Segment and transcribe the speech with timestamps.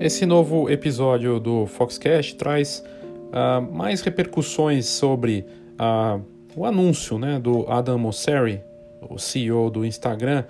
[0.00, 2.82] Esse novo episódio do Foxcast traz
[3.28, 5.44] uh, mais repercussões sobre
[5.78, 6.24] uh,
[6.56, 8.62] o anúncio né, do Adam Mosseri,
[9.10, 10.44] o CEO do Instagram,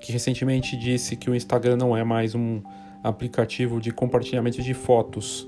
[0.00, 2.60] que recentemente disse que o Instagram não é mais um
[3.00, 5.46] aplicativo de compartilhamento de fotos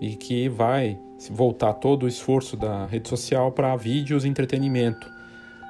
[0.00, 0.98] e que vai
[1.30, 5.08] voltar todo o esforço da rede social para vídeos e entretenimento,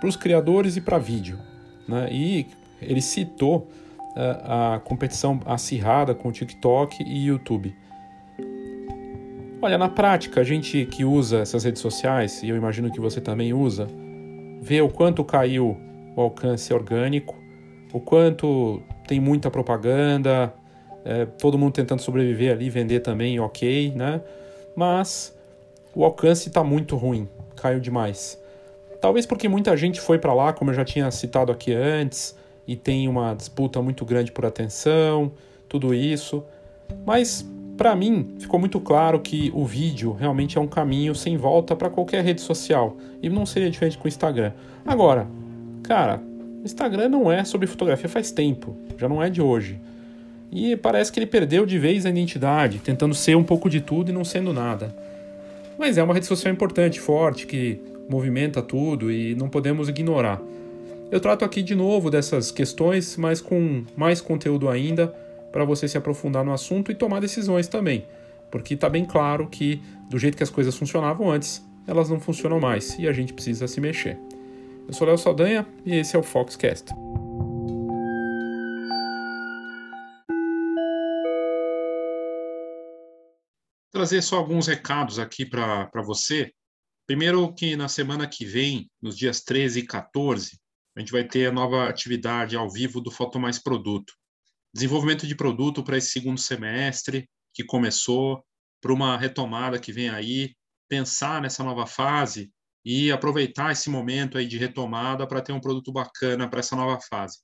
[0.01, 1.39] para os criadores e para vídeo.
[1.87, 2.09] Né?
[2.11, 2.47] E
[2.81, 3.69] ele citou
[4.17, 7.77] a competição acirrada com o TikTok e YouTube.
[9.61, 13.21] Olha, na prática, a gente que usa essas redes sociais, e eu imagino que você
[13.21, 13.89] também usa,
[14.61, 15.77] vê o quanto caiu
[16.15, 17.35] o alcance orgânico,
[17.93, 20.53] o quanto tem muita propaganda,
[21.05, 24.21] é, todo mundo tentando sobreviver ali, vender também, ok, né?
[24.75, 25.37] Mas
[25.95, 28.41] o alcance está muito ruim, caiu demais.
[29.01, 32.36] Talvez porque muita gente foi para lá, como eu já tinha citado aqui antes,
[32.67, 35.33] e tem uma disputa muito grande por atenção,
[35.69, 36.43] tudo isso.
[37.05, 41.77] Mas para mim ficou muito claro que o vídeo realmente é um caminho sem volta
[41.77, 44.53] para qualquer rede social e não seria diferente com o Instagram.
[44.85, 45.27] Agora,
[45.83, 46.21] cara,
[46.65, 49.79] Instagram não é sobre fotografia faz tempo, já não é de hoje.
[50.51, 54.11] E parece que ele perdeu de vez a identidade, tentando ser um pouco de tudo
[54.11, 54.95] e não sendo nada.
[55.79, 60.41] Mas é uma rede social importante, forte, que movimenta tudo e não podemos ignorar.
[61.11, 65.09] Eu trato aqui de novo dessas questões, mas com mais conteúdo ainda
[65.53, 68.05] para você se aprofundar no assunto e tomar decisões também,
[68.51, 72.59] porque está bem claro que do jeito que as coisas funcionavam antes, elas não funcionam
[72.59, 74.19] mais e a gente precisa se mexer.
[74.89, 76.93] Eu sou Léo Saldanha e esse é o Foxcast.
[83.93, 86.53] trazer só alguns recados aqui para você.
[87.07, 90.61] Primeiro que na semana que vem, nos dias 13 e 14,
[90.97, 94.15] a gente vai ter a nova atividade ao vivo do Foto Mais Produto.
[94.73, 98.43] Desenvolvimento de produto para esse segundo semestre que começou,
[98.81, 100.55] para uma retomada que vem aí,
[100.89, 102.51] pensar nessa nova fase
[102.85, 106.99] e aproveitar esse momento aí de retomada para ter um produto bacana para essa nova
[107.01, 107.39] fase.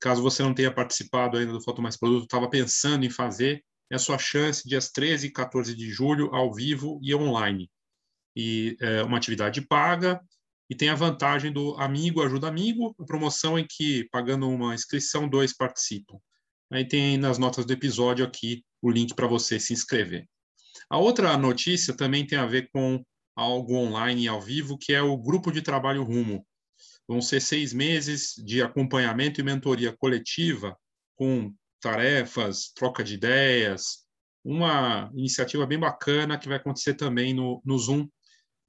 [0.00, 3.94] Caso você não tenha participado ainda do Foto Mais Produto, estava pensando em fazer, é
[3.94, 7.70] a sua chance, dias 13 e 14 de julho, ao vivo e online.
[8.34, 10.20] E é uma atividade paga,
[10.72, 15.28] e tem a vantagem do amigo ajuda amigo, a promoção em que, pagando uma inscrição,
[15.28, 16.16] dois participam.
[16.70, 20.26] Aí tem nas notas do episódio aqui o link para você se inscrever.
[20.88, 23.04] A outra notícia também tem a ver com
[23.36, 26.42] algo online e ao vivo, que é o grupo de trabalho Rumo.
[27.06, 30.74] Vão ser seis meses de acompanhamento e mentoria coletiva
[31.16, 34.06] com tarefas, troca de ideias,
[34.42, 38.08] uma iniciativa bem bacana que vai acontecer também no, no Zoom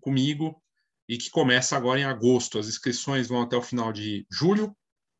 [0.02, 0.62] comigo
[1.08, 2.60] e que começa agora em agosto.
[2.60, 4.76] As inscrições vão até o final de julho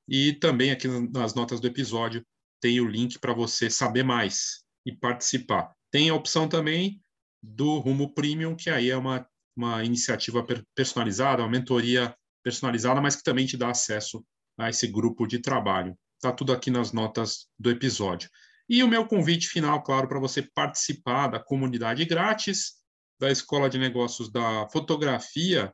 [0.08, 2.26] e também aqui nas notas do episódio
[2.62, 5.74] tem o link para você saber mais e participar.
[5.92, 7.02] Tem a opção também
[7.42, 13.24] do Rumo Premium, que aí é uma, uma iniciativa personalizada, uma mentoria personalizada, mas que
[13.24, 14.26] também te dá acesso
[14.58, 15.98] a esse grupo de trabalho.
[16.16, 18.30] Está tudo aqui nas notas do episódio.
[18.70, 22.76] E o meu convite final, claro, para você participar da comunidade grátis
[23.20, 25.74] da Escola de Negócios da Fotografia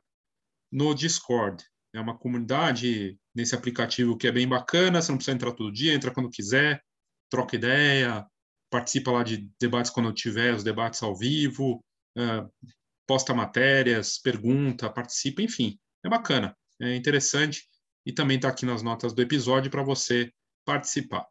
[0.70, 1.64] no Discord.
[1.92, 5.94] É uma comunidade nesse aplicativo que é bem bacana, você não precisa entrar todo dia,
[5.94, 6.82] entra quando quiser,
[7.28, 8.26] troca ideia,
[8.70, 11.84] participa lá de debates quando tiver os debates ao vivo,
[12.16, 12.70] uh,
[13.06, 17.68] posta matérias, pergunta, participa, enfim, é bacana, é interessante
[18.06, 20.32] e também está aqui nas notas do episódio para você
[20.64, 21.26] participar.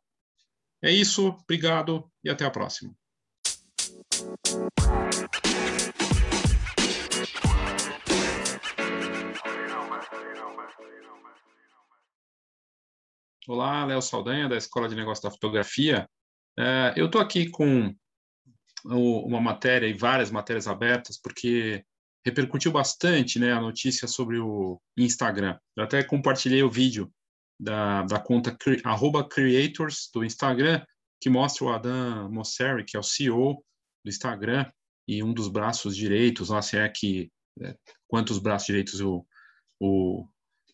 [0.81, 2.93] É isso, obrigado e até a próxima.
[13.49, 16.07] Olá, Léo Saldanha, da Escola de Negócios da Fotografia.
[16.55, 17.91] É, eu estou aqui com
[18.85, 21.83] uma matéria e várias matérias abertas, porque
[22.23, 25.57] repercutiu bastante né, a notícia sobre o Instagram.
[25.75, 27.11] Eu até compartilhei o vídeo
[27.59, 30.85] da, da conta creators do Instagram,
[31.19, 33.65] que mostra o Adam Mosseri, que é o CEO
[34.05, 34.71] do Instagram,
[35.07, 37.31] e um dos braços direitos, lá se é que
[37.63, 37.75] é,
[38.07, 39.25] quantos braços direitos o,
[39.79, 40.29] o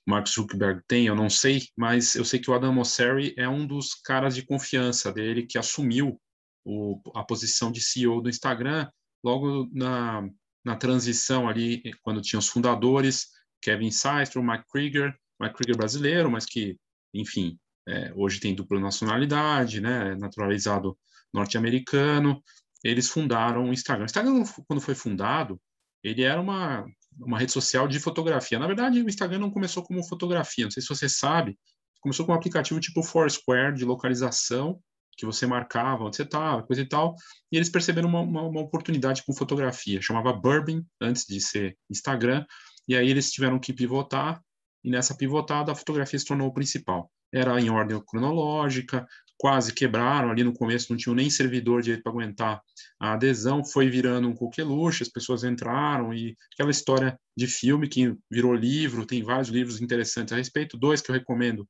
[0.06, 3.66] Mark Zuckerberg tem, eu não sei, mas eu sei que o Adam Mosseri é um
[3.66, 6.22] dos caras de confiança dele que assumiu
[6.63, 8.88] o, a posição de CEO do Instagram
[9.24, 10.28] logo na,
[10.63, 13.28] na transição ali, quando tinha os fundadores,
[13.62, 16.78] Kevin Systrom, Mike Krieger, Mike Krieger brasileiro, mas que,
[17.13, 17.57] enfim,
[17.88, 20.98] é, hoje tem dupla nacionalidade, né, naturalizado
[21.34, 22.42] norte-americano.
[22.84, 24.04] Eles fundaram o Instagram.
[24.04, 25.60] O Instagram, quando foi fundado,
[26.04, 26.86] ele era uma,
[27.20, 28.60] uma rede social de fotografia.
[28.60, 31.58] Na verdade, o Instagram não começou como fotografia, não sei se você sabe,
[32.02, 34.80] começou com um aplicativo tipo Foursquare de localização
[35.18, 37.16] que você marcava onde você estava, coisa e tal,
[37.52, 42.46] e eles perceberam uma, uma, uma, oportunidade com fotografia, chamava Bourbon, antes de ser Instagram,
[42.88, 44.42] e aí eles tiveram que pivotar,
[44.84, 47.10] e nessa pivotada a fotografia se tornou o principal.
[47.34, 49.06] Era em ordem cronológica,
[49.38, 52.62] quase quebraram, ali no começo não tinham nem servidor direito para aguentar
[53.00, 58.16] a adesão, foi virando um coqueluche, as pessoas entraram, e aquela história de filme que
[58.32, 61.68] virou livro, tem vários livros interessantes a respeito, dois que eu recomendo,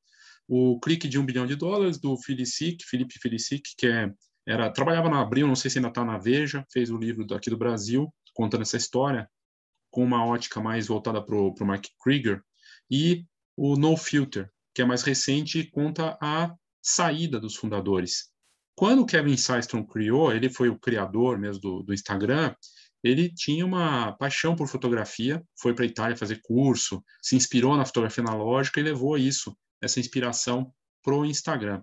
[0.48, 4.12] o Clique de um Bilhão de Dólares, do Felicic, Felipe Felicic, que é,
[4.46, 7.50] era, trabalhava na Abril, não sei se ainda está na Veja, fez o livro aqui
[7.50, 9.28] do Brasil, contando essa história,
[9.90, 12.42] com uma ótica mais voltada para o Mike Krieger,
[12.88, 13.24] e
[13.56, 16.54] o No Filter, que é mais recente e conta a
[16.86, 18.30] saída dos fundadores.
[18.76, 22.54] Quando o Kevin Systrom criou, ele foi o criador mesmo do, do Instagram,
[23.02, 27.84] ele tinha uma paixão por fotografia, foi para a Itália fazer curso, se inspirou na
[27.84, 30.72] fotografia analógica e levou isso essa inspiração
[31.02, 31.82] para o Instagram.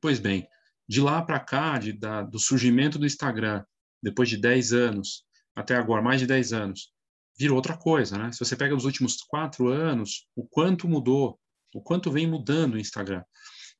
[0.00, 0.46] Pois bem,
[0.86, 3.64] de lá para cá, de, da, do surgimento do Instagram,
[4.02, 5.24] depois de 10 anos,
[5.56, 6.92] até agora, mais de 10 anos,
[7.38, 8.32] virou outra coisa, né?
[8.32, 11.38] Se você pega os últimos quatro anos, o quanto mudou,
[11.74, 13.22] o quanto vem mudando o Instagram.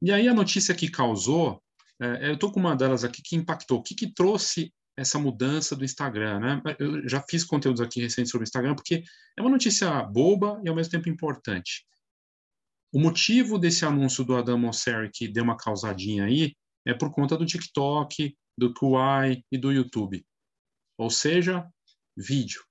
[0.00, 1.62] E aí a notícia que causou,
[2.00, 3.78] é, eu estou com uma delas aqui que impactou.
[3.78, 6.62] O que, que trouxe essa mudança do Instagram, né?
[6.78, 9.04] Eu já fiz conteúdos aqui recentes sobre o Instagram porque
[9.36, 11.86] é uma notícia boba e ao mesmo tempo importante.
[12.92, 16.56] O motivo desse anúncio do Adam Mosseri, que deu uma causadinha aí,
[16.86, 20.24] é por conta do TikTok, do Kuai e do YouTube.
[20.98, 21.68] Ou seja,
[22.16, 22.62] vídeo.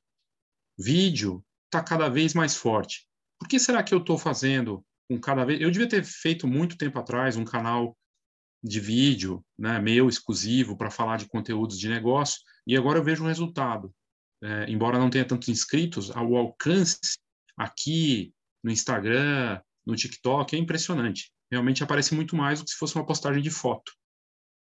[0.77, 3.07] Vídeo está cada vez mais forte.
[3.39, 5.62] Por que será que eu estou fazendo um cada vez...
[5.62, 7.98] Eu devia ter feito muito tempo atrás um canal
[8.63, 13.24] de vídeo, né, meu exclusivo para falar de conteúdos de negócio, e agora eu vejo
[13.24, 13.94] o resultado.
[14.44, 17.18] É, embora não tenha tantos inscritos, o alcance
[17.56, 18.33] aqui
[18.63, 21.31] no Instagram, no TikTok é impressionante.
[21.51, 23.92] Realmente aparece muito mais do que se fosse uma postagem de foto.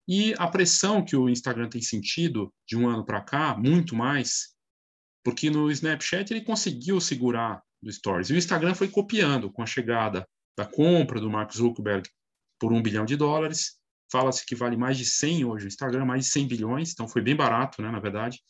[0.08, 4.54] E a pressão que o Instagram tem sentido de um ano para cá, muito mais,
[5.22, 8.30] porque no Snapchat ele conseguiu segurar do Stories.
[8.30, 12.08] E o Instagram foi copiando com a chegada da compra do Mark Zuckerberg
[12.58, 13.78] por um bilhão de dólares.
[14.10, 17.22] Fala-se que vale mais de 100 hoje o Instagram, mais de 100 bilhões, então foi
[17.22, 18.40] bem barato, né, na verdade.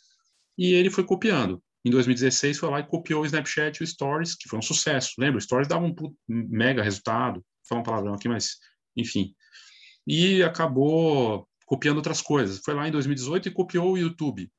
[0.59, 4.35] E ele foi copiando em 2016 foi lá e copiou o Snapchat e o Stories,
[4.35, 5.15] que foi um sucesso.
[5.19, 5.38] Lembra?
[5.38, 5.94] O Stories dava um
[6.29, 7.44] mega resultado.
[7.67, 8.59] Foi um palavrão aqui, mas
[8.97, 9.35] enfim.
[10.06, 12.61] E acabou copiando outras coisas.
[12.62, 14.50] Foi lá em 2018 e copiou o YouTube.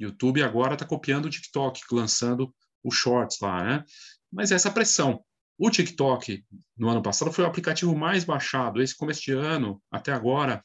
[0.00, 2.52] YouTube agora está copiando o TikTok, lançando
[2.82, 3.84] o Shorts lá, né?
[4.32, 5.22] Mas essa pressão.
[5.58, 6.44] O TikTok,
[6.76, 8.82] no ano passado, foi o aplicativo mais baixado.
[8.82, 10.64] Esse começo de ano, até agora,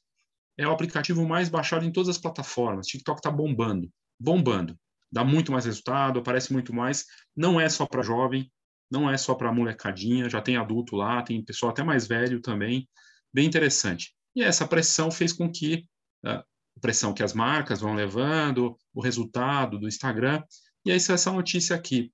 [0.58, 2.88] é o aplicativo mais baixado em todas as plataformas.
[2.88, 4.78] TikTok está bombando, bombando
[5.12, 7.06] dá muito mais resultado, aparece muito mais.
[7.36, 8.52] Não é só para jovem,
[8.90, 12.88] não é só para molecadinha, já tem adulto lá, tem pessoal até mais velho também,
[13.34, 14.14] bem interessante.
[14.36, 15.86] E essa pressão fez com que
[16.24, 16.44] a
[16.82, 20.44] pressão que as marcas vão levando, o resultado do Instagram,
[20.88, 22.14] e aí essa notícia aqui.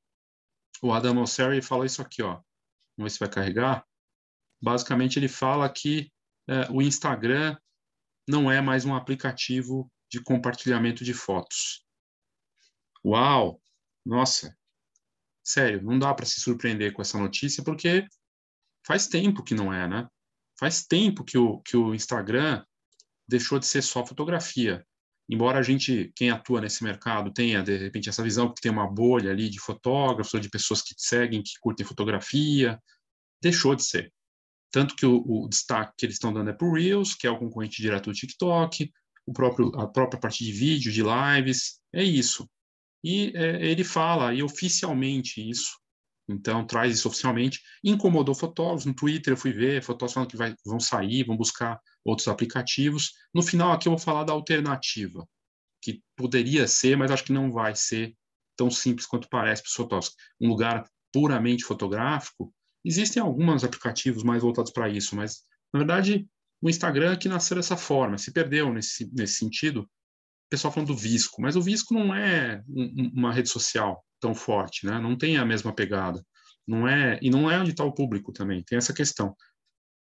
[0.81, 2.41] O Adam Mosseri fala isso aqui, ó.
[2.97, 3.85] Vamos ver se vai carregar.
[4.59, 6.11] Basicamente ele fala que
[6.49, 7.55] é, o Instagram
[8.27, 11.85] não é mais um aplicativo de compartilhamento de fotos.
[13.05, 13.61] Uau!
[14.03, 14.57] Nossa!
[15.43, 18.07] Sério, não dá para se surpreender com essa notícia, porque
[18.87, 20.09] faz tempo que não é, né?
[20.59, 22.65] Faz tempo que o, que o Instagram
[23.27, 24.83] deixou de ser só fotografia.
[25.29, 28.87] Embora a gente, quem atua nesse mercado, tenha, de repente, essa visão que tem uma
[28.87, 32.79] bolha ali de fotógrafos ou de pessoas que seguem, que curtem fotografia,
[33.41, 34.13] deixou de ser.
[34.71, 37.31] Tanto que o, o destaque que eles estão dando é para o Reels, que é
[37.31, 38.91] o concorrente direto do TikTok,
[39.25, 42.49] o próprio, a própria parte de vídeo, de lives, é isso.
[43.03, 45.77] E é, ele fala, e oficialmente isso,
[46.27, 50.55] então traz isso oficialmente, incomodou fotógrafos, no Twitter eu fui ver, fotógrafos falando que vai,
[50.65, 53.11] vão sair, vão buscar outros aplicativos.
[53.33, 55.27] No final aqui eu vou falar da alternativa,
[55.81, 58.15] que poderia ser, mas acho que não vai ser
[58.55, 60.15] tão simples quanto parece para os fotógrafos.
[60.39, 62.53] Um lugar puramente fotográfico,
[62.83, 66.27] existem alguns aplicativos mais voltados para isso, mas na verdade
[66.61, 69.89] o Instagram que nasceu dessa forma, se perdeu nesse, nesse sentido,
[70.49, 72.63] pessoal falando do Visco, mas o Visco não é
[73.13, 74.99] uma rede social tão forte, né?
[74.99, 76.25] Não tem a mesma pegada.
[76.65, 79.35] Não é, e não é onde está o público também, tem essa questão.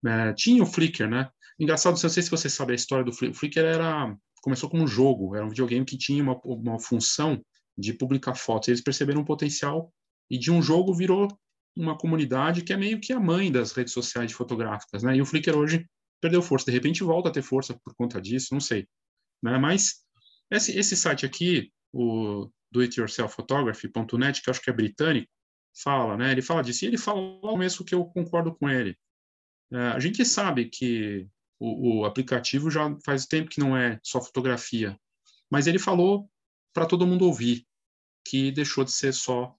[0.06, 1.30] É, tinha o Flickr, né?
[1.58, 3.34] Engraçado, não sei se você sabe a história do Flickr.
[3.34, 7.42] O Flickr era, começou como um jogo, era um videogame que tinha uma, uma função
[7.76, 8.68] de publicar fotos.
[8.68, 9.90] Eles perceberam um potencial
[10.30, 11.28] e de um jogo virou
[11.74, 15.16] uma comunidade que é meio que a mãe das redes sociais fotográficas, né?
[15.16, 15.86] E o Flickr hoje
[16.20, 16.66] perdeu força.
[16.66, 18.86] De repente volta a ter força por conta disso, não sei.
[19.42, 19.56] Né?
[19.56, 20.02] Mas
[20.50, 25.30] esse, esse site aqui, o doityourselfphotography.net, que acho que é britânico,
[25.74, 26.32] fala, né?
[26.32, 28.96] Ele fala disso e ele fala ao começo que eu concordo com ele.
[29.72, 34.20] É, a gente sabe que o, o aplicativo já faz tempo que não é só
[34.20, 34.98] fotografia.
[35.50, 36.28] Mas ele falou
[36.72, 37.66] para todo mundo ouvir
[38.26, 39.54] que deixou de ser só,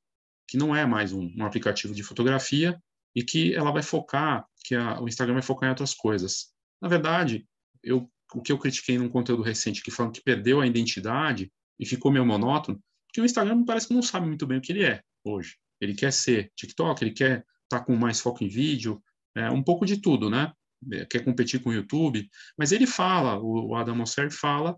[0.48, 2.82] que não é mais um, um aplicativo de fotografia
[3.16, 6.54] e que ela vai focar, que a, o Instagram vai focar em outras coisas.
[6.82, 7.48] Na verdade,
[7.84, 11.86] eu, o que eu critiquei num conteúdo recente, que falam que perdeu a identidade e
[11.86, 12.82] ficou meio monótono,
[13.14, 15.56] porque o Instagram parece que não sabe muito bem o que ele é hoje.
[15.80, 19.00] Ele quer ser TikTok, ele quer estar tá com mais foco em vídeo,
[19.36, 20.52] é, um pouco de tudo, né?
[20.92, 22.28] É, quer competir com o YouTube,
[22.58, 24.76] mas ele fala, o Adam Mosseri fala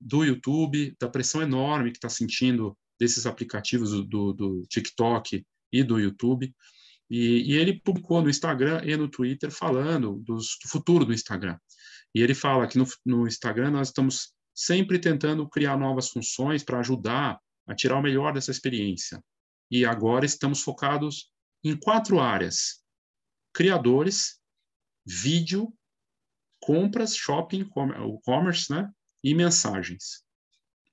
[0.00, 5.98] do YouTube, da pressão enorme que está sentindo desses aplicativos do, do, TikTok e do
[5.98, 6.54] YouTube,
[7.10, 11.58] e, e, ele publicou no Instagram e no Twitter falando dos, do futuro do Instagram.
[12.14, 16.78] E ele fala que no, no Instagram nós estamos sempre tentando criar novas funções para
[16.78, 19.22] ajudar a tirar o melhor dessa experiência.
[19.70, 21.32] E agora estamos focados
[21.64, 22.82] em quatro áreas:
[23.54, 24.40] criadores,
[25.06, 25.72] vídeo,
[26.60, 28.90] compras, shopping, o commerce, né?
[29.24, 30.24] E mensagens.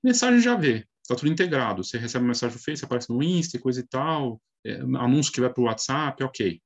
[0.02, 1.84] Mensagem já vê, está tudo integrado.
[1.84, 5.40] Você recebe uma mensagem no Face, aparece no Insta, coisa e tal, é, anúncio que
[5.40, 6.60] vai para o WhatsApp, ok.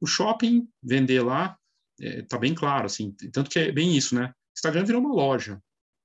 [0.00, 1.56] O shopping, vender lá,
[1.98, 4.32] está é, bem claro, assim, tanto que é bem isso, né?
[4.56, 5.62] Instagram virou uma loja,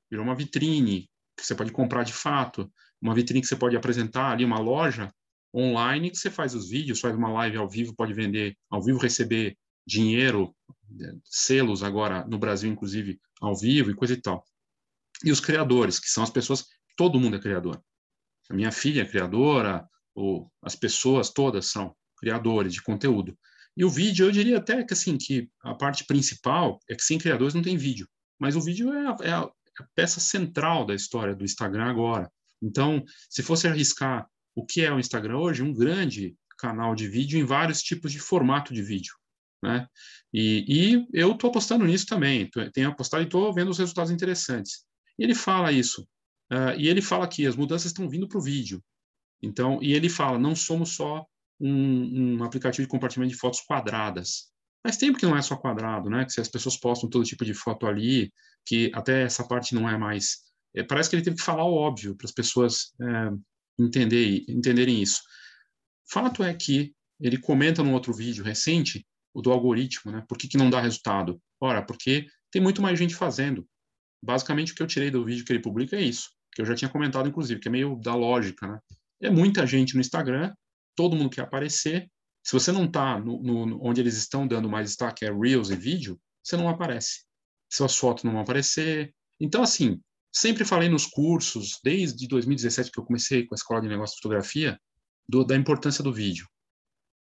[0.09, 2.71] virou uma vitrine que você pode comprar de fato,
[3.05, 5.13] uma vitrine que você pode apresentar ali, uma loja
[5.55, 8.97] online que você faz os vídeos, faz uma live ao vivo, pode vender ao vivo,
[8.97, 10.55] receber dinheiro,
[11.23, 14.43] selos agora no Brasil, inclusive, ao vivo e coisa e tal.
[15.23, 16.65] E os criadores, que são as pessoas,
[16.97, 17.79] todo mundo é criador.
[18.49, 23.37] A minha filha é criadora, ou as pessoas todas são criadores de conteúdo.
[23.77, 27.19] E o vídeo, eu diria até que assim que a parte principal é que sem
[27.19, 28.07] criadores não tem vídeo,
[28.39, 32.31] mas o vídeo é a, é a, é peça central da história do Instagram agora.
[32.65, 37.39] Então, se fosse arriscar o que é o Instagram hoje, um grande canal de vídeo
[37.39, 39.13] em vários tipos de formato de vídeo.
[39.61, 39.87] Né?
[40.33, 44.85] E, e eu estou apostando nisso também, tenho apostado e estou vendo os resultados interessantes.
[45.17, 46.01] Ele fala isso,
[46.51, 48.83] uh, e ele fala que as mudanças estão vindo para o vídeo.
[49.41, 51.25] Então, e ele fala, não somos só
[51.59, 54.51] um, um, aplicativo de compartilhamento de fotos quadradas.
[54.83, 56.25] Faz tempo que não é só quadrado, né?
[56.25, 58.31] Que as pessoas postam todo tipo de foto ali,
[58.65, 60.45] que até essa parte não é mais.
[60.75, 63.31] É, parece que ele teve que falar o óbvio para as pessoas é,
[63.79, 65.21] entender, entenderem isso.
[66.09, 70.23] Fato é que ele comenta num outro vídeo recente o do algoritmo, né?
[70.27, 71.41] Por que, que não dá resultado?
[71.59, 73.67] Ora, porque tem muito mais gente fazendo.
[74.23, 76.73] Basicamente, o que eu tirei do vídeo que ele publica é isso, que eu já
[76.73, 78.79] tinha comentado, inclusive, que é meio da lógica, né?
[79.21, 80.53] É muita gente no Instagram,
[80.95, 82.09] todo mundo quer aparecer.
[82.43, 86.55] Se você não está onde eles estão dando mais destaque, é Reels e vídeo, você
[86.55, 87.25] não aparece.
[87.69, 89.13] Suas fotos não vão aparecer.
[89.39, 89.99] Então, assim,
[90.35, 94.21] sempre falei nos cursos, desde 2017 que eu comecei com a Escola de Negócios de
[94.21, 94.77] Fotografia,
[95.27, 96.45] do, da importância do vídeo.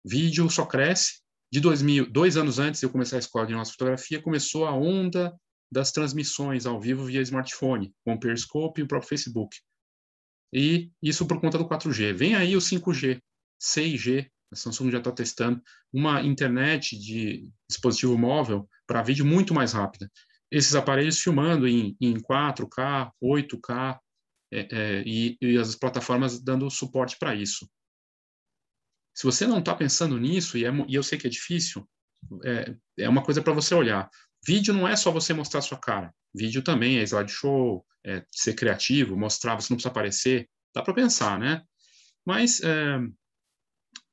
[0.05, 1.21] Vídeo só cresce
[1.51, 4.75] de 2000, dois anos antes de eu começar a escola de nossa fotografia, começou a
[4.75, 5.33] onda
[5.71, 9.57] das transmissões ao vivo via smartphone, com o Periscope e o próprio Facebook.
[10.53, 12.13] E isso por conta do 4G.
[12.13, 13.21] Vem aí o 5G,
[13.63, 15.61] 6G, a Samsung já está testando
[15.93, 20.11] uma internet de dispositivo móvel para vídeo muito mais rápida.
[20.51, 23.99] Esses aparelhos filmando em, em 4K, 8K,
[24.53, 27.69] é, é, e, e as plataformas dando suporte para isso.
[29.15, 31.89] Se você não está pensando nisso, e, é, e, eu sei que é difícil,
[32.45, 34.09] é, é uma coisa para você olhar.
[34.47, 36.15] Vídeo não é só você mostrar sua cara.
[36.35, 40.49] Vídeo também é slideshow, é ser criativo, mostrar, você não precisa aparecer.
[40.75, 41.63] Dá para pensar, né?
[42.25, 42.99] Mas, é,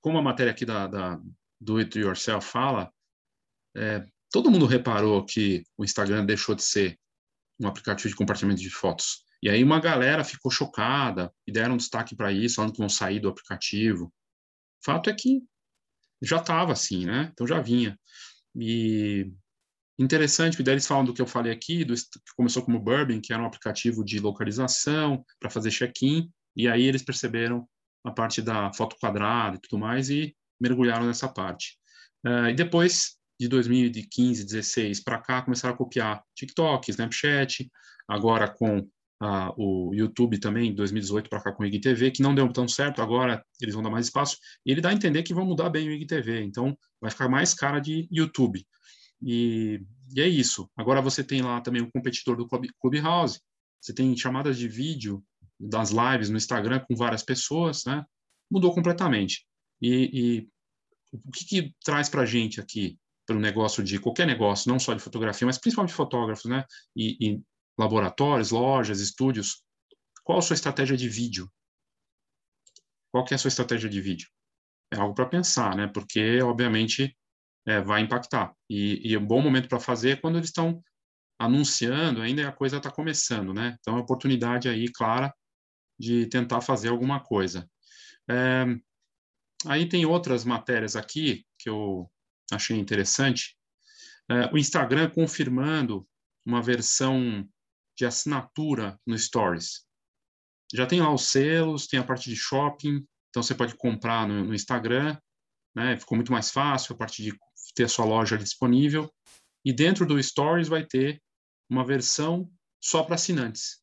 [0.02, 1.20] como a matéria aqui da, da
[1.60, 2.92] do It Yourself fala,
[3.76, 7.00] é, todo mundo reparou que o Instagram deixou de ser
[7.60, 9.24] um aplicativo de compartilhamento de fotos.
[9.44, 13.20] E aí uma galera ficou chocada e deram destaque para isso, falando que vão sair
[13.20, 14.12] do aplicativo.
[14.84, 15.44] Fato é que
[16.20, 17.30] já estava assim, né?
[17.32, 17.96] Então já vinha.
[18.56, 19.32] E
[20.00, 23.22] interessante, que daí eles falam do que eu falei aqui, do, que começou como Burbin,
[23.22, 27.70] que era um aplicativo de localização para fazer check-in, e aí eles perceberam
[28.04, 31.78] a parte da foto quadrada e tudo mais e mergulharam nessa parte.
[32.26, 37.70] Uh, e depois de 2015, 16 para cá, começaram a copiar TikTok, Snapchat,
[38.08, 38.88] agora com
[39.22, 43.02] ah, o YouTube também, 2018 para cá com o IGTV, que não deu tão certo,
[43.02, 45.90] agora eles vão dar mais espaço, e ele dá a entender que vão mudar bem
[45.90, 48.66] o IGTV, então vai ficar mais cara de YouTube.
[49.22, 49.82] E,
[50.16, 50.70] e é isso.
[50.78, 52.48] Agora você tem lá também o competidor do
[52.80, 53.42] Clubhouse,
[53.82, 55.22] você tem chamadas de vídeo
[55.60, 58.06] das lives no Instagram com várias pessoas, né?
[58.50, 59.46] Mudou completamente.
[59.82, 60.50] E, e
[61.12, 64.80] o que, que traz para a gente aqui, para o negócio de qualquer negócio, não
[64.80, 66.66] só de fotografia, mas principalmente fotógrafos, né?
[66.96, 67.42] E, e
[67.78, 69.64] laboratórios, lojas, estúdios,
[70.24, 71.50] qual a sua estratégia de vídeo?
[73.12, 74.28] Qual que é a sua estratégia de vídeo?
[74.92, 75.88] É algo para pensar, né?
[75.88, 77.16] Porque, obviamente,
[77.66, 78.54] é, vai impactar.
[78.70, 80.84] E, e um bom momento para fazer é quando eles estão
[81.40, 83.78] anunciando, ainda a coisa está começando, né?
[83.80, 85.34] Então, é uma oportunidade aí, clara,
[86.00, 87.70] de tentar fazer alguma coisa.
[88.30, 88.66] É,
[89.66, 92.10] aí tem outras matérias aqui que eu
[92.52, 93.58] achei interessante.
[94.30, 96.08] É, o Instagram confirmando
[96.46, 97.48] uma versão
[97.98, 99.86] de assinatura no Stories.
[100.74, 104.44] Já tem lá os selos, tem a parte de shopping, então você pode comprar no,
[104.46, 105.18] no Instagram,
[105.76, 105.98] né?
[105.98, 107.38] Ficou muito mais fácil a parte de
[107.76, 109.12] ter a sua loja disponível.
[109.66, 111.22] E dentro do Stories vai ter
[111.70, 112.50] uma versão
[112.82, 113.82] só para assinantes.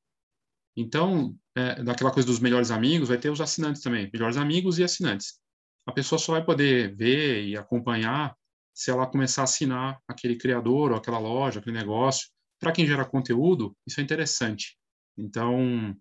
[0.76, 4.84] Então, é, daquela coisa dos melhores amigos, vai ter os assinantes também, melhores amigos e
[4.84, 5.40] assinantes.
[5.86, 8.36] A pessoa só vai poder ver e acompanhar
[8.74, 12.28] se ela começar a assinar aquele criador ou aquela loja, aquele negócio.
[12.58, 14.76] Para quem gera conteúdo, isso é interessante.
[15.16, 15.96] Então,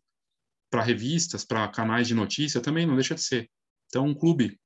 [0.70, 3.50] para revistas, para canais de notícia, também não deixa de ser.
[3.88, 4.60] Então, um clube,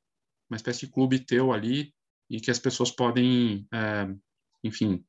[0.50, 1.93] uma espécie de clube teu ali,
[2.29, 4.07] e que as pessoas podem, é,
[4.63, 5.05] enfim,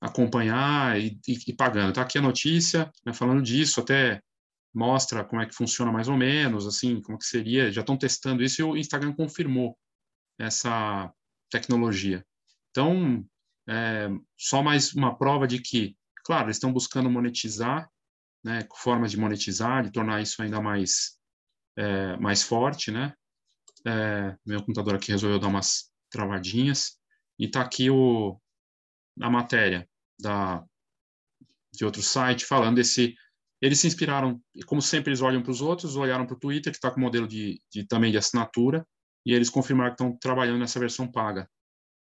[0.00, 1.90] acompanhar e, e, e pagando.
[1.90, 4.22] Está aqui a notícia, né, falando disso, até
[4.72, 7.72] mostra como é que funciona mais ou menos, assim, como que seria.
[7.72, 9.76] Já estão testando isso e o Instagram confirmou
[10.38, 11.12] essa
[11.50, 12.24] tecnologia.
[12.70, 13.24] Então,
[13.68, 17.88] é, só mais uma prova de que, claro, eles estão buscando monetizar,
[18.42, 21.18] né, formas de monetizar, de tornar isso ainda mais
[21.76, 23.14] é, mais forte, né?
[23.86, 26.98] É, meu computador aqui resolveu dar umas travadinhas
[27.38, 28.38] e está aqui o
[29.20, 29.88] a matéria
[30.20, 30.64] da
[31.72, 33.14] de outro site falando desse
[33.62, 36.78] eles se inspiraram, como sempre eles olham para os outros, olharam para o Twitter, que
[36.78, 38.86] está com modelo de, de, também de assinatura,
[39.24, 41.48] e eles confirmaram que estão trabalhando nessa versão paga.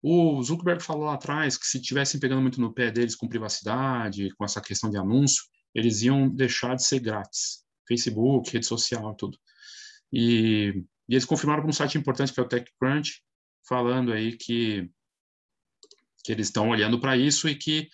[0.02, 4.30] O Zuckerberg falou lá atrás que se tivessem pegando muito no pé deles com privacidade,
[4.36, 7.64] com essa questão de anúncio, eles iam deixar de ser grátis.
[7.86, 9.38] Facebook, rede social, tudo.
[10.12, 13.22] E, e eles confirmaram para um site importante que é o TechCrunch,
[13.68, 14.88] falando aí que,
[16.24, 17.88] que eles estão olhando para isso e que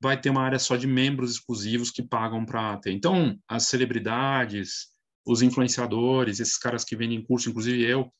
[0.00, 2.92] vai ter uma área só de membros exclusivos que pagam para ter.
[2.92, 4.88] Então, as celebridades,
[5.26, 8.12] os influenciadores, esses caras que vendem curso, inclusive eu,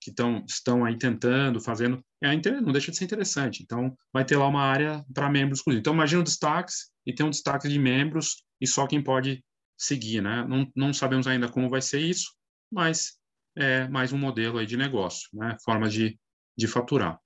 [0.00, 3.62] que tão, estão aí tentando, fazendo, é, não deixa de ser interessante.
[3.62, 5.80] Então, vai ter lá uma área para membros exclusivos.
[5.80, 9.44] Então, imagina destaques e tem um destaque de membros e só quem pode
[9.76, 10.44] seguir, né?
[10.46, 12.32] Não, não sabemos ainda como vai ser isso,
[12.70, 13.18] mas
[13.56, 15.56] é mais um modelo aí de negócio, né?
[15.64, 16.18] Forma de,
[16.56, 17.18] de faturar.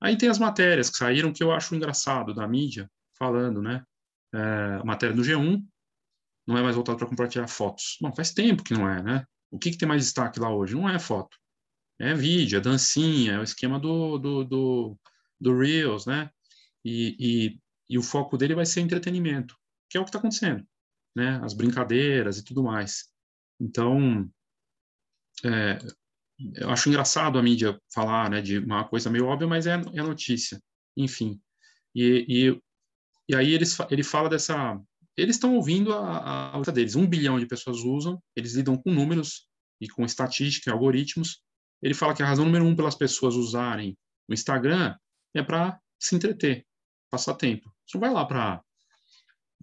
[0.00, 3.82] Aí tem as matérias que saíram que eu acho engraçado da mídia, falando, né?
[4.34, 5.64] É, matéria do G1
[6.46, 7.96] não é mais voltado para compartilhar fotos.
[8.00, 9.24] Bom, faz tempo que não é, né?
[9.50, 10.74] O que, que tem mais destaque lá hoje?
[10.74, 11.36] Não é foto.
[11.98, 14.98] É vídeo, é dancinha, é o esquema do, do, do,
[15.40, 16.30] do Reels, né?
[16.84, 19.56] E, e, e o foco dele vai ser entretenimento,
[19.88, 20.66] que é o que está acontecendo,
[21.16, 21.40] né?
[21.42, 23.08] As brincadeiras e tudo mais.
[23.60, 24.28] Então,
[25.44, 25.78] é,
[26.56, 30.02] eu acho engraçado a mídia falar né, de uma coisa meio óbvia, mas é, é
[30.02, 30.60] notícia.
[30.96, 31.40] Enfim.
[31.94, 32.62] E, e
[33.28, 34.78] e aí eles, ele fala dessa.
[35.16, 36.96] Eles estão ouvindo a, a deles.
[36.96, 39.48] Um bilhão de pessoas usam, eles lidam com números
[39.80, 41.40] e com estatística e algoritmos.
[41.84, 43.96] Ele fala que a razão número um pelas pessoas usarem
[44.28, 44.96] o Instagram
[45.34, 46.66] é para se entreter,
[47.10, 47.70] passar tempo.
[47.86, 48.24] Você não vai lá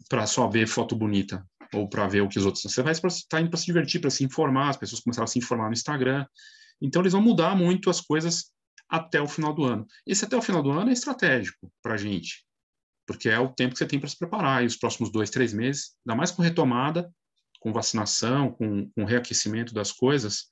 [0.07, 2.63] para só ver foto bonita ou para ver o que os outros.
[2.63, 4.69] Você vai estar tá indo para se divertir, para se informar.
[4.69, 6.25] As pessoas começaram a se informar no Instagram.
[6.79, 8.51] Então eles vão mudar muito as coisas
[8.87, 9.87] até o final do ano.
[10.05, 12.45] Esse até o final do ano é estratégico para a gente
[13.11, 15.53] porque é o tempo que você tem para se preparar, e os próximos dois, três
[15.53, 17.11] meses, ainda mais com retomada,
[17.59, 20.45] com vacinação, com, com reaquecimento das coisas,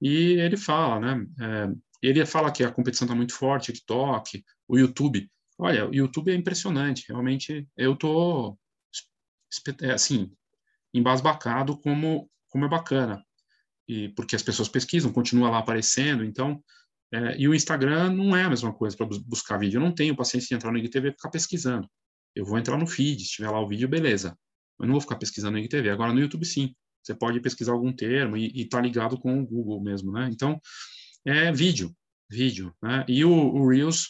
[0.00, 1.68] e ele fala, né, é,
[2.02, 6.34] ele fala que a competição está muito forte, TikTok, o YouTube, olha, o YouTube é
[6.34, 8.58] impressionante, realmente, eu estou,
[9.82, 10.32] é, assim,
[10.92, 13.24] embasbacado como, como é bacana,
[13.88, 16.62] e porque as pessoas pesquisam, continua lá aparecendo, então,
[17.12, 19.78] é, e o Instagram não é a mesma coisa para buscar vídeo.
[19.78, 21.88] Eu não tenho paciência de entrar no IGTV e ficar pesquisando.
[22.34, 24.36] Eu vou entrar no feed, se tiver lá o vídeo, beleza.
[24.78, 25.90] Eu não vou ficar pesquisando no IGTV.
[25.90, 26.74] Agora no YouTube, sim.
[27.06, 30.28] Você pode pesquisar algum termo e estar tá ligado com o Google mesmo, né?
[30.32, 30.60] Então,
[31.24, 31.94] é vídeo,
[32.28, 33.04] vídeo, né?
[33.08, 34.08] E o, o Reels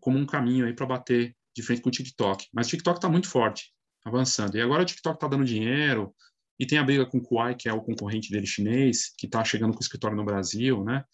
[0.00, 2.46] como um caminho aí para bater de frente com o TikTok.
[2.52, 3.72] Mas o TikTok está muito forte,
[4.04, 4.56] avançando.
[4.56, 6.14] E agora o TikTok está dando dinheiro,
[6.58, 9.44] e tem a briga com o Kuai, que é o concorrente dele chinês, que está
[9.44, 11.04] chegando com o escritório no Brasil, né?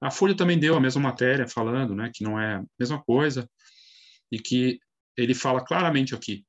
[0.00, 3.48] A Folha também deu a mesma matéria falando, né, que não é a mesma coisa
[4.30, 4.78] e que
[5.16, 6.44] ele fala claramente aqui,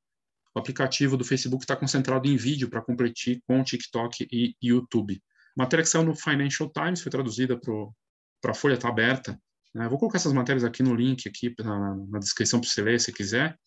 [0.55, 5.21] o aplicativo do Facebook está concentrado em vídeo para competir com TikTok e YouTube.
[5.55, 9.39] Matéria que saiu no Financial Times, foi traduzida para a Folha, está aberta.
[9.73, 9.87] Né?
[9.87, 13.13] Vou colocar essas matérias aqui no link, aqui na, na descrição para você ler, se
[13.13, 13.57] quiser.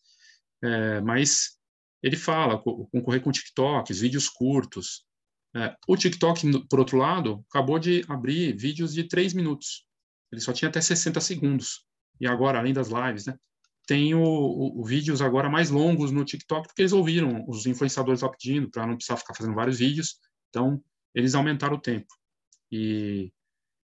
[0.62, 1.58] É, mas
[2.02, 5.04] ele fala, concorrer com TikToks, vídeos curtos,
[5.54, 9.86] é, o TikTok, por outro lado, acabou de abrir vídeos de 3 minutos.
[10.30, 11.84] Ele só tinha até 60 segundos.
[12.18, 13.36] E agora, além das lives, né?
[13.86, 18.22] Tem o, o, o, vídeos agora mais longos no TikTok, porque eles ouviram os influenciadores
[18.22, 20.18] lá pedindo para não precisar ficar fazendo vários vídeos.
[20.48, 20.82] Então,
[21.14, 22.06] eles aumentaram o tempo.
[22.70, 23.32] E,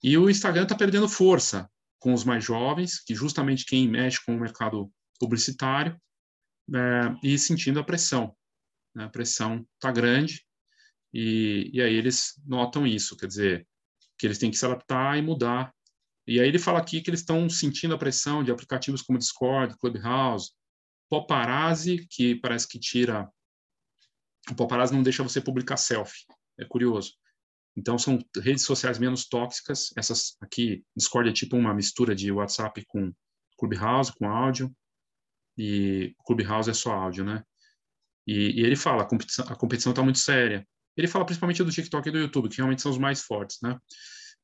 [0.03, 4.37] e o Instagram está perdendo força com os mais jovens, que justamente quem mexe com
[4.37, 6.01] o mercado publicitário,
[6.75, 8.35] é, e sentindo a pressão.
[8.95, 9.05] Né?
[9.05, 10.45] A pressão está grande,
[11.13, 13.67] e, e aí eles notam isso, quer dizer,
[14.19, 15.73] que eles têm que se adaptar e mudar
[16.27, 19.77] e aí ele fala aqui que eles estão sentindo a pressão de aplicativos como Discord,
[19.79, 20.51] Clubhouse,
[21.09, 23.31] Paparazzi, que parece que tira...
[24.51, 26.25] O Paparazzi não deixa você publicar selfie.
[26.59, 27.15] É curioso.
[27.77, 29.93] Então, são redes sociais menos tóxicas.
[29.97, 33.13] Essas aqui, Discord é tipo uma mistura de WhatsApp com
[33.59, 34.75] Clubhouse, com áudio.
[35.59, 37.43] E Clubhouse é só áudio, né?
[38.27, 40.67] E, e ele fala, a competição está muito séria.
[40.97, 43.79] Ele fala principalmente do TikTok e do YouTube, que realmente são os mais fortes, né?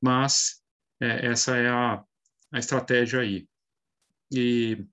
[0.01, 0.62] Mas
[1.03, 2.05] é, essa é a,
[2.53, 3.49] a estratégia aí.
[4.31, 4.87] E,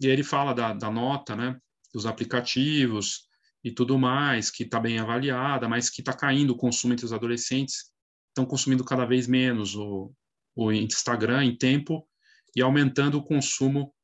[0.00, 1.58] e ele fala da, da nota, né,
[1.94, 3.28] dos aplicativos
[3.62, 7.12] e tudo mais, que está bem avaliada, mas que está caindo o consumo entre os
[7.12, 7.92] adolescentes,
[8.28, 10.12] estão consumindo cada vez menos o,
[10.56, 12.06] o Instagram em tempo
[12.54, 13.94] e aumentando o consumo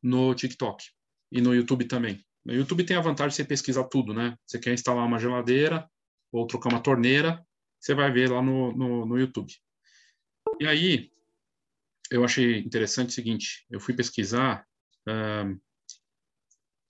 [0.00, 0.84] no TikTok
[1.30, 2.24] e no YouTube também.
[2.44, 4.36] No YouTube tem a vantagem de você pesquisar tudo, né?
[4.46, 5.88] Você quer instalar uma geladeira
[6.32, 7.44] ou trocar uma torneira,
[7.80, 9.52] você vai ver lá no, no, no YouTube.
[10.60, 11.10] E aí,
[12.10, 14.66] eu achei interessante o seguinte: eu fui pesquisar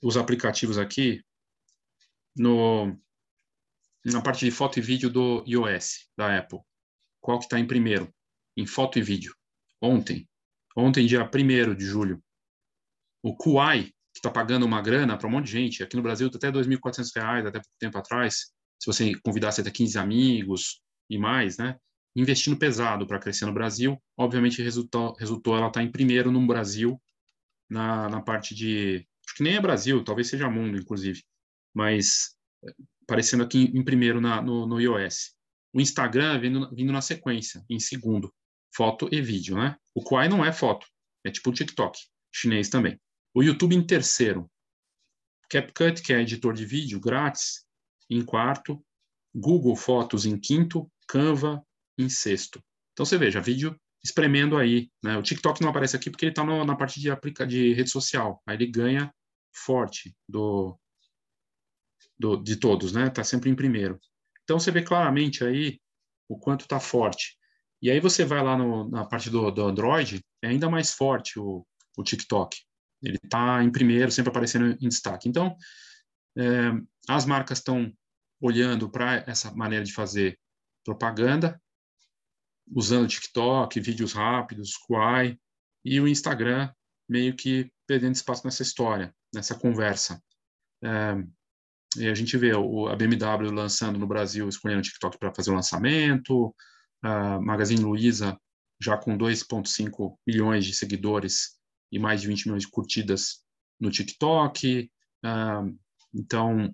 [0.03, 1.25] os aplicativos aqui
[2.37, 2.99] no,
[4.05, 6.61] na parte de foto e vídeo do iOS, da Apple.
[7.21, 8.13] Qual que está em primeiro?
[8.57, 9.35] Em foto e vídeo.
[9.81, 10.29] Ontem.
[10.77, 12.23] Ontem, dia 1 de julho.
[13.23, 16.29] O Kuai, que está pagando uma grana para um monte de gente, aqui no Brasil
[16.35, 21.57] até R$ 2.400, até pouco tempo atrás, se você convidasse até 15 amigos e mais,
[21.57, 21.79] né?
[22.15, 24.01] Investindo pesado para crescer no Brasil.
[24.17, 27.01] Obviamente, resultou, resultou ela estar tá em primeiro no Brasil,
[27.69, 29.07] na, na parte de.
[29.27, 31.23] Acho que nem é Brasil, talvez seja mundo, inclusive,
[31.73, 32.37] mas
[33.05, 35.35] aparecendo aqui em, em primeiro na, no, no iOS.
[35.73, 38.33] O Instagram vindo, vindo na sequência, em segundo.
[38.75, 39.77] Foto e vídeo, né?
[39.95, 40.87] O Quai não é foto,
[41.25, 41.99] é tipo o TikTok,
[42.33, 42.99] chinês também.
[43.35, 44.51] O YouTube em terceiro.
[45.49, 47.65] CapCut, que é editor de vídeo grátis,
[48.09, 48.83] em quarto.
[49.35, 50.91] Google Fotos em quinto.
[51.09, 51.63] Canva
[51.99, 52.63] em sexto.
[52.93, 54.91] Então você veja, vídeo espremendo aí.
[55.03, 55.17] Né?
[55.17, 58.43] O TikTok não aparece aqui porque ele está na parte de, aplica, de rede social.
[58.47, 59.15] Aí ele ganha
[59.55, 60.79] forte do,
[62.19, 63.07] do, de todos, né?
[63.07, 64.01] Está sempre em primeiro.
[64.43, 65.79] Então você vê claramente aí
[66.29, 67.37] o quanto está forte.
[67.81, 71.39] E aí você vai lá no, na parte do, do Android, é ainda mais forte
[71.39, 72.57] o, o TikTok.
[73.03, 75.29] Ele está em primeiro, sempre aparecendo em destaque.
[75.29, 75.57] Então,
[76.39, 76.71] é,
[77.09, 77.93] as marcas estão
[78.41, 80.39] olhando para essa maneira de fazer
[80.85, 81.61] propaganda
[82.71, 85.39] usando TikTok, vídeos rápidos, Quai,
[85.85, 86.71] e o Instagram
[87.09, 90.23] meio que perdendo espaço nessa história, nessa conversa.
[90.83, 91.15] É,
[91.99, 95.51] e a gente vê o, a BMW lançando no Brasil, escolhendo o TikTok para fazer
[95.51, 96.55] o lançamento,
[97.03, 98.39] a Magazine Luiza
[98.81, 101.59] já com 2,5 milhões de seguidores
[101.91, 103.45] e mais de 20 milhões de curtidas
[103.79, 104.91] no TikTok.
[105.25, 105.79] Uh,
[106.15, 106.73] então,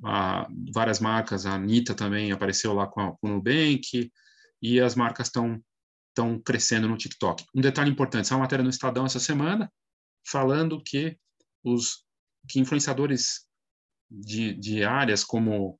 [0.72, 4.10] várias marcas, a Anitta também apareceu lá com, a, com o Nubank,
[4.60, 5.62] e as marcas estão
[6.18, 7.44] estão crescendo no TikTok.
[7.54, 9.72] Um detalhe importante, essa uma matéria no Estadão essa semana,
[10.26, 11.16] falando que
[11.64, 12.04] os
[12.48, 13.46] que influenciadores
[14.10, 15.78] de, de áreas como,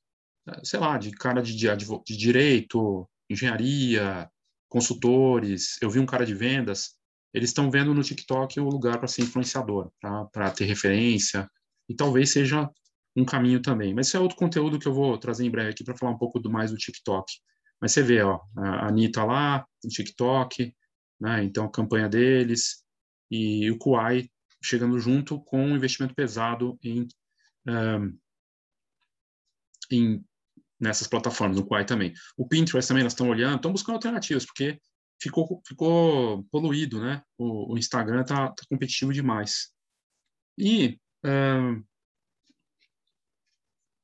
[0.62, 4.30] sei lá, de cara de, de, de direito, engenharia,
[4.68, 6.94] consultores, eu vi um cara de vendas,
[7.34, 11.50] eles estão vendo no TikTok o lugar para ser influenciador, para ter referência,
[11.88, 12.70] e talvez seja
[13.16, 13.94] um caminho também.
[13.94, 16.18] Mas isso é outro conteúdo que eu vou trazer em breve aqui para falar um
[16.18, 17.32] pouco do mais do TikTok.
[17.80, 20.74] Mas você vê, ó, a Anitta lá, o TikTok,
[21.20, 21.44] né?
[21.44, 22.84] Então a campanha deles
[23.30, 24.28] e o Kuai
[24.62, 27.06] chegando junto com um investimento pesado em,
[27.66, 28.18] um,
[29.90, 30.24] em
[30.80, 32.12] nessas plataformas, no Kuai também.
[32.36, 34.80] O Pinterest também elas estão olhando, estão buscando alternativas, porque
[35.20, 37.22] ficou, ficou poluído, né?
[37.36, 39.72] O, o Instagram está tá competitivo demais.
[40.56, 41.84] E, um,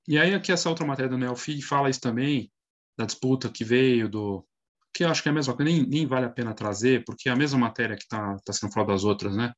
[0.07, 2.51] e aí aqui essa outra matéria do Neofeed fala isso também,
[2.96, 4.46] da disputa que veio, do
[4.94, 7.28] que eu acho que é a mesma coisa, nem, nem vale a pena trazer, porque
[7.28, 9.52] é a mesma matéria que está tá sendo falada das outras, né?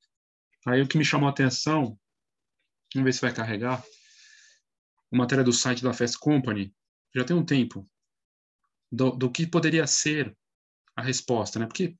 [0.67, 1.99] Aí o que me chamou a atenção,
[2.95, 3.85] vamos ver se vai carregar,
[5.13, 6.75] uma matéria do site da Fast Company,
[7.15, 7.87] já tem um tempo,
[8.91, 10.35] do, do que poderia ser
[10.97, 11.67] a resposta, né?
[11.67, 11.97] Porque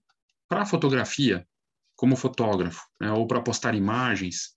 [0.49, 1.47] para a fotografia,
[1.95, 4.57] como fotógrafo, né, ou para postar imagens,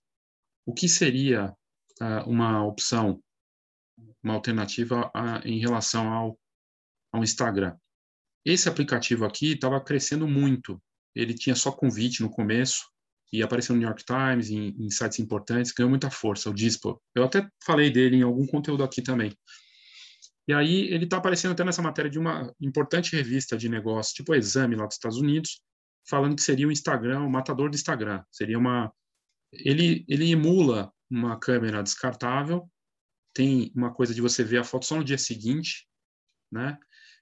[0.64, 1.54] o que seria
[2.00, 3.22] uh, uma opção,
[4.22, 6.39] uma alternativa a, em relação ao
[7.12, 7.76] ao Instagram.
[8.44, 10.82] Esse aplicativo aqui estava crescendo muito.
[11.14, 12.84] Ele tinha só convite no começo,
[13.32, 17.00] e apareceu no New York Times, em, em sites importantes, ganhou muita força, o Dispo.
[17.14, 19.36] Eu até falei dele em algum conteúdo aqui também.
[20.48, 24.32] E aí ele está aparecendo até nessa matéria de uma importante revista de negócios, tipo
[24.32, 25.60] o Exame lá dos Estados Unidos,
[26.08, 28.24] falando que seria o Instagram, o matador do Instagram.
[28.32, 28.92] Seria uma...
[29.52, 32.68] Ele, ele emula uma câmera descartável,
[33.32, 35.86] tem uma coisa de você ver a foto só no dia seguinte,
[36.50, 36.76] né?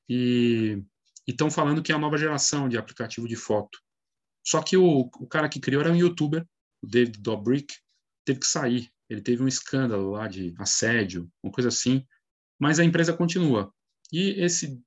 [0.09, 0.83] E
[1.27, 3.79] estão falando que é a nova geração de aplicativo de foto.
[4.45, 6.47] Só que o, o cara que criou era um youtuber,
[6.83, 7.75] o David Dobrik,
[8.25, 8.91] teve que sair.
[9.09, 12.05] Ele teve um escândalo lá de assédio, uma coisa assim,
[12.59, 13.73] mas a empresa continua.
[14.13, 14.81] E esse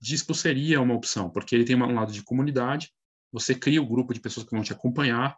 [0.00, 2.92] dispo seria uma opção, porque ele tem um lado de comunidade,
[3.32, 5.36] você cria o um grupo de pessoas que vão te acompanhar,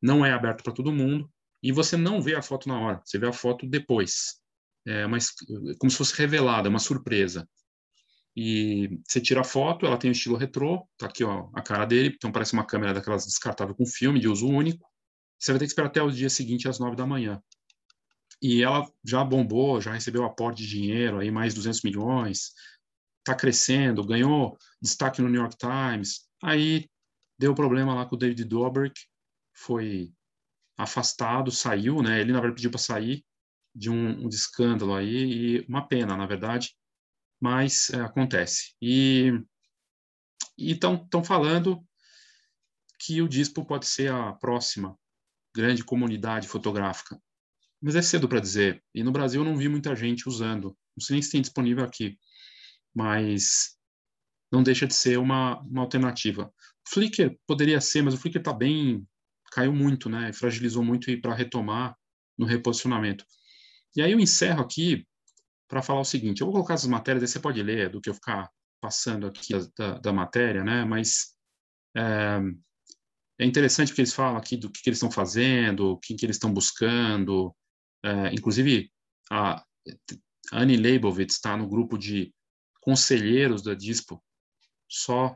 [0.00, 1.30] não é aberto para todo mundo,
[1.62, 4.40] e você não vê a foto na hora, você vê a foto depois.
[4.84, 5.16] É uma,
[5.78, 7.48] como se fosse revelada, uma surpresa.
[8.34, 11.84] E você tira a foto, ela tem um estilo retrô, tá aqui ó, a cara
[11.84, 14.88] dele, então parece uma câmera daquelas descartável com filme de uso único.
[15.38, 17.42] Você vai ter que esperar até o dia seguinte às nove da manhã.
[18.40, 22.52] E ela já bombou, já recebeu aporte de dinheiro, aí mais 200 milhões,
[23.18, 26.28] está crescendo, ganhou destaque no New York Times.
[26.42, 26.88] Aí
[27.38, 29.00] deu problema lá com o David Dobrik,
[29.52, 30.12] foi
[30.76, 32.20] afastado, saiu, né?
[32.20, 33.24] Ele na verdade pediu para sair
[33.74, 36.74] de um, um escândalo aí e uma pena, na verdade,
[37.42, 38.72] mas é, acontece.
[38.80, 39.32] E
[40.56, 41.84] estão falando
[43.00, 44.96] que o Dispo pode ser a próxima
[45.52, 47.20] grande comunidade fotográfica.
[47.82, 48.80] Mas é cedo para dizer.
[48.94, 50.76] E no Brasil eu não vi muita gente usando.
[50.96, 52.16] Não sei nem se tem disponível aqui.
[52.94, 53.76] Mas
[54.52, 56.54] não deixa de ser uma, uma alternativa.
[56.88, 59.04] Flickr poderia ser, mas o Flickr está bem.
[59.50, 60.32] caiu muito, né?
[60.32, 61.96] Fragilizou muito e para retomar
[62.38, 63.24] no reposicionamento.
[63.96, 65.04] E aí eu encerro aqui
[65.72, 68.10] para falar o seguinte: eu vou colocar essas matérias, aí você pode ler do que
[68.10, 70.84] eu ficar passando aqui da, da matéria, né?
[70.84, 71.34] Mas
[71.96, 72.38] é,
[73.40, 76.26] é, interessante porque eles falam aqui do que, que eles estão fazendo, o que, que
[76.26, 77.56] eles estão buscando.
[78.04, 78.92] É, inclusive,
[79.30, 79.64] a
[80.52, 82.34] Annie Leibovitz está no grupo de
[82.82, 84.22] conselheiros da Dispo,
[84.86, 85.34] só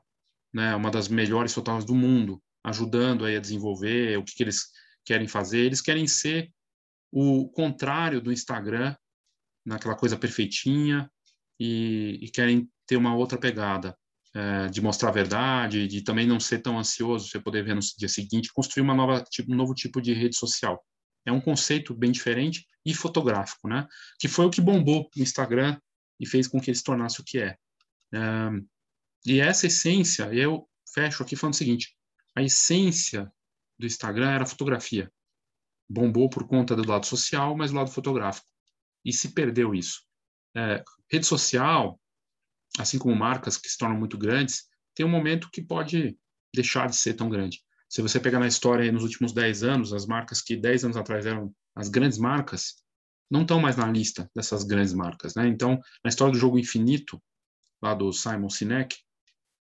[0.53, 4.67] né, uma das melhores fotógrafas do mundo, ajudando aí a desenvolver o que, que eles
[5.03, 5.61] querem fazer.
[5.61, 6.53] Eles querem ser
[7.11, 8.95] o contrário do Instagram,
[9.67, 11.11] naquela coisa perfeitinha
[11.59, 13.99] e, e querem ter uma outra pegada
[14.33, 17.81] é, de mostrar a verdade, de também não ser tão ansioso, você poder ver no
[17.99, 20.83] dia seguinte, construir uma nova tipo, um novo tipo de rede social.
[21.25, 23.89] É um conceito bem diferente e fotográfico, né?
[24.21, 25.77] Que foi o que bombou no Instagram
[26.21, 27.57] e fez com que ele se tornasse o que é.
[28.15, 28.51] é
[29.27, 31.97] e essa essência, eu fecho aqui falando o seguinte:
[32.37, 33.29] a essência
[33.77, 35.11] do Instagram era a fotografia.
[35.89, 38.47] Bombou por conta do lado social, mas do lado fotográfico
[39.07, 40.03] e se perdeu isso.
[40.57, 41.99] É, rede social,
[42.77, 44.65] assim como marcas que se tornam muito grandes,
[44.97, 46.19] tem um momento que pode
[46.53, 47.63] deixar de ser tão grande.
[47.89, 51.25] Se você pegar na história nos últimos 10 anos, as marcas que 10 anos atrás
[51.25, 52.83] eram as grandes marcas,
[53.31, 55.47] não estão mais na lista dessas grandes marcas, né?
[55.47, 57.23] Então, na história do jogo infinito,
[57.81, 58.97] lá do Simon Sinek,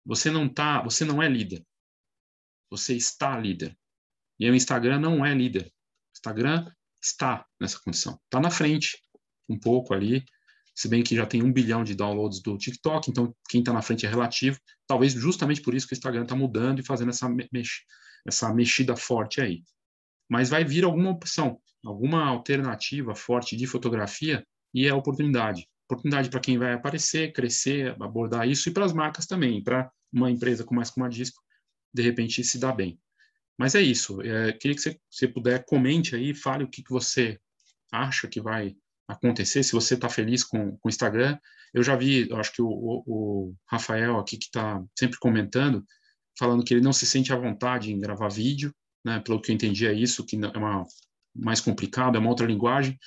[0.03, 1.63] você não tá, você não é líder.
[2.71, 3.77] Você está líder.
[4.39, 5.65] E o Instagram não é líder.
[5.65, 8.19] O Instagram está nessa condição.
[8.25, 9.04] Está na frente
[9.47, 10.23] um pouco ali,
[10.75, 13.81] se bem que já tem um bilhão de downloads do TikTok, então quem está na
[13.81, 14.59] frente é relativo.
[14.85, 17.69] Talvez justamente por isso que o Instagram está mudando e fazendo essa, mex
[18.27, 19.63] essa mexida forte aí.
[20.29, 25.65] Mas vai vir alguma opção, alguma alternativa forte de fotografia e é oportunidade.
[25.89, 30.29] Oportunidade para quem vai aparecer, crescer, abordar isso e para as marcas também, para uma
[30.29, 31.41] empresa com mais como a Disco,
[31.93, 32.99] de repente se dar bem.
[33.57, 34.21] Mas é isso.
[34.21, 37.39] É, queria que você, você puder comente aí, fale o que, que você
[37.91, 38.75] acha que vai
[39.07, 41.37] acontecer, se você está feliz com, o Instagram.
[41.73, 45.85] Eu já vi, eu acho que o, o, o Rafael aqui, que está sempre comentando,
[46.37, 49.19] falando que ele não se sente à vontade em gravar vídeo, né?
[49.19, 50.85] pelo que eu entendi é isso, que é uma,
[51.35, 52.97] mais complicado, é uma outra linguagem.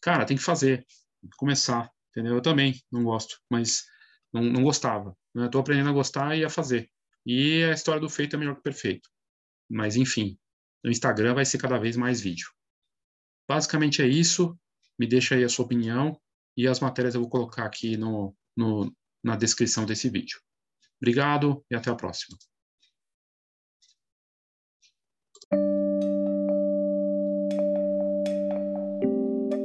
[0.00, 0.78] Cara, tem que fazer,
[1.20, 2.34] tem que começar, entendeu?
[2.34, 3.84] Eu também não gosto, mas
[4.32, 5.16] não, não gostava.
[5.34, 5.46] Né?
[5.46, 6.90] Estou aprendendo a gostar e a fazer.
[7.24, 9.08] E a história do feito é melhor que o perfeito.
[9.70, 10.36] Mas, enfim,
[10.82, 12.48] no Instagram vai ser cada vez mais vídeo.
[13.48, 14.58] Basicamente é isso
[14.98, 16.18] me deixa aí a sua opinião
[16.56, 20.40] e as matérias eu vou colocar aqui no, no, na descrição desse vídeo.
[21.00, 22.36] Obrigado e até a próxima.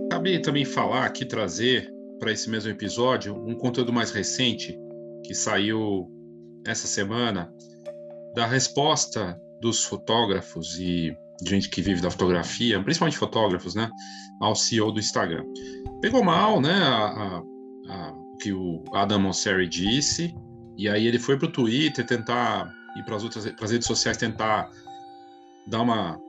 [0.06, 4.76] Acabei também falar aqui, trazer para esse mesmo episódio um conteúdo mais recente
[5.24, 6.10] que saiu
[6.66, 7.54] essa semana
[8.34, 13.90] da resposta dos fotógrafos e gente que vive da fotografia, principalmente fotógrafos, né,
[14.40, 15.44] ao CEO do Instagram.
[16.02, 17.42] Pegou mal, né, a,
[17.90, 20.36] a, o que o Adam Mosseri disse,
[20.78, 24.18] e aí ele foi para o Twitter tentar ir para as outras pras redes sociais
[24.18, 24.70] tentar
[25.68, 26.20] dar uma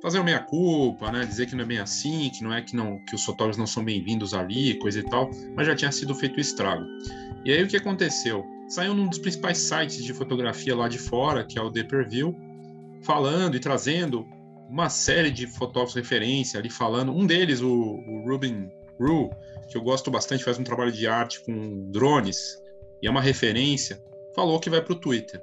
[0.00, 1.24] fazer uma meia-culpa, né?
[1.24, 3.66] Dizer que não é bem assim, que não é que, não, que os fotógrafos não
[3.66, 6.84] são bem-vindos ali, coisa e tal, mas já tinha sido feito o estrago.
[7.44, 8.44] E aí o que aconteceu?
[8.68, 12.34] Saiu num dos principais sites de fotografia lá de fora, que é o The Preview,
[13.02, 14.26] falando e trazendo
[14.68, 17.12] uma série de fotógrafos referência ali falando.
[17.12, 19.30] Um deles, o, o Ruben Rue,
[19.68, 22.58] que eu gosto bastante, faz um trabalho de arte com drones
[23.02, 24.02] e é uma referência,
[24.34, 25.42] falou que vai para o Twitter.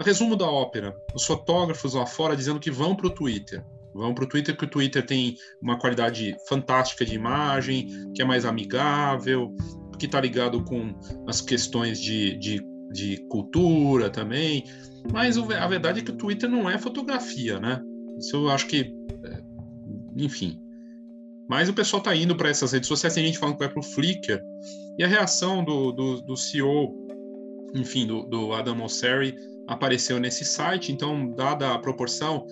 [0.00, 3.64] Resumo da ópera: os fotógrafos lá fora dizendo que vão para o Twitter.
[3.92, 8.24] Vão para o Twitter, que o Twitter tem uma qualidade fantástica de imagem, que é
[8.24, 9.52] mais amigável,
[9.98, 10.94] que está ligado com
[11.26, 14.64] as questões de, de, de cultura também.
[15.12, 17.82] Mas a verdade é que o Twitter não é fotografia, né?
[18.20, 18.94] Isso eu acho que.
[19.24, 19.42] É,
[20.16, 20.60] enfim.
[21.48, 23.80] Mas o pessoal está indo para essas redes sociais, tem gente falando que vai para
[23.80, 24.40] o Flickr.
[24.96, 26.94] E a reação do, do, do CEO,
[27.74, 29.34] enfim, do, do Adam Mosseri,
[29.66, 30.92] apareceu nesse site.
[30.92, 32.46] Então, dada a proporção,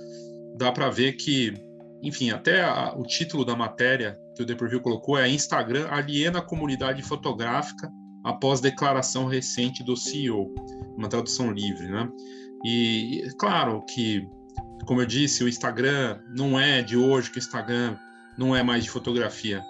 [0.56, 1.54] dá para ver que,
[2.02, 6.42] enfim, até a, o título da matéria que o Preview colocou é Instagram aliena a
[6.42, 7.90] comunidade fotográfica
[8.24, 10.54] após declaração recente do CEO,
[10.96, 12.08] uma tradução livre, né?
[12.64, 14.26] E claro que,
[14.84, 17.96] como eu disse, o Instagram não é de hoje que o Instagram
[18.36, 19.62] não é mais de fotografia,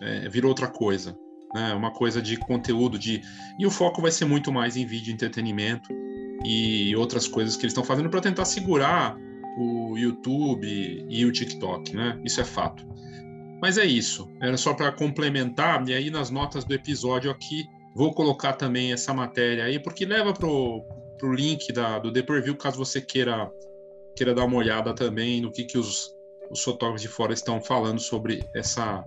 [0.00, 1.16] é, virou outra coisa,
[1.54, 1.74] né?
[1.74, 3.22] Uma coisa de conteúdo, de
[3.58, 5.88] e o foco vai ser muito mais em vídeo entretenimento
[6.44, 9.16] e outras coisas que eles estão fazendo para tentar segurar
[9.56, 12.20] o YouTube e o TikTok, né?
[12.24, 12.86] Isso é fato.
[13.60, 14.28] Mas é isso.
[14.40, 19.12] Era só para complementar, e aí nas notas do episódio aqui, vou colocar também essa
[19.14, 20.82] matéria aí, porque leva pro,
[21.18, 23.50] pro link da, do The Preview, caso você queira,
[24.14, 26.14] queira dar uma olhada também no que, que os,
[26.50, 29.04] os fotógrafos de fora estão falando sobre essa,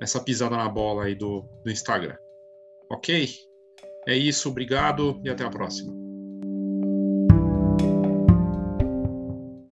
[0.00, 2.16] essa pisada na bola aí do, do Instagram.
[2.90, 3.28] Ok?
[4.08, 5.99] É isso, obrigado e até a próxima.